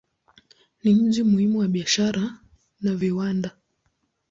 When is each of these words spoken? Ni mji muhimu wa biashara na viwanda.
Ni 0.83 0.95
mji 0.95 1.23
muhimu 1.23 1.59
wa 1.59 1.67
biashara 1.67 2.39
na 2.81 2.95
viwanda. 2.95 3.57